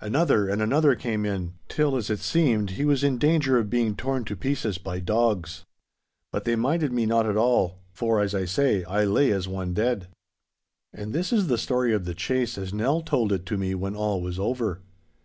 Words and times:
Another 0.00 0.48
and 0.48 0.60
another 0.60 0.96
came 0.96 1.24
in, 1.24 1.54
till, 1.68 1.94
as 1.94 2.10
it 2.10 2.18
seemed, 2.18 2.70
he 2.70 2.84
was 2.84 3.04
in 3.04 3.18
danger 3.18 3.56
of 3.56 3.70
being 3.70 3.94
torn 3.94 4.24
to 4.24 4.34
pieces 4.34 4.80
of 4.84 5.04
dogs. 5.04 5.62
But 6.32 6.44
me 6.44 6.50
they 6.52 6.56
minded 6.56 6.92
not 6.92 7.24
at 7.24 7.36
all, 7.36 7.78
for 7.92 8.20
(as 8.20 8.34
I 8.34 8.46
say) 8.46 8.82
I 8.82 9.04
lay 9.04 9.30
as 9.30 9.46
one 9.46 9.74
dead. 9.74 10.08
And 10.92 11.12
this 11.12 11.32
is 11.32 11.46
the 11.46 11.56
story 11.56 11.94
of 11.94 12.04
the 12.04 12.14
chase 12.14 12.58
as 12.58 12.74
Nell 12.74 13.00
told 13.00 13.30
it 13.32 13.46
to 13.46 13.56
me 13.56 13.76
when 13.76 13.94
all 13.94 14.20
was 14.20 14.40
over. 14.40 14.80